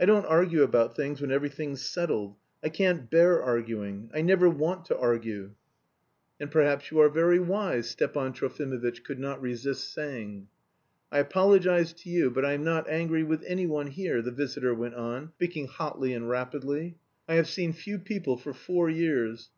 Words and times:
I 0.00 0.06
don't 0.06 0.24
argue 0.24 0.62
about 0.62 0.96
things 0.96 1.20
when 1.20 1.30
everything's 1.30 1.82
settled. 1.82 2.36
I 2.64 2.70
can't 2.70 3.10
bear 3.10 3.42
arguing. 3.42 4.10
I 4.14 4.22
never 4.22 4.48
want 4.48 4.86
to 4.86 4.96
argue...." 4.98 5.56
"And 6.40 6.50
perhaps 6.50 6.90
you 6.90 7.00
are 7.00 7.10
very 7.10 7.38
wise," 7.38 7.86
Stepan 7.90 8.32
Trofimovitch 8.32 9.04
could 9.04 9.18
not 9.18 9.42
resist 9.42 9.92
saying. 9.92 10.48
"I 11.12 11.18
apologise 11.18 11.92
to 11.92 12.08
you, 12.08 12.30
but 12.30 12.46
I 12.46 12.54
am 12.54 12.64
not 12.64 12.88
angry 12.88 13.24
with 13.24 13.44
anyone 13.46 13.88
here," 13.88 14.22
the 14.22 14.30
visitor 14.32 14.72
went 14.72 14.94
on, 14.94 15.32
speaking 15.34 15.66
hotly 15.66 16.14
and 16.14 16.30
rapidly. 16.30 16.96
"I 17.28 17.34
have 17.34 17.46
seen 17.46 17.74
few 17.74 17.98
people 17.98 18.38
for 18.38 18.54
four 18.54 18.88
years. 18.88 19.46